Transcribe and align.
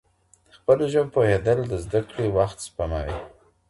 په 0.45 0.51
خپله 0.57 0.83
ژبه 0.93 1.11
پوهېدل 1.15 1.59
د 1.67 1.73
زده 1.83 2.01
کړې 2.09 2.27
وخت 2.37 2.57
سپموي. 2.67 3.17